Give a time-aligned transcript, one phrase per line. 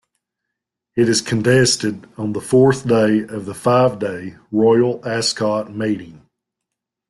[0.95, 6.25] It is contested on the fourth day of the five-day Royal Ascot meeting.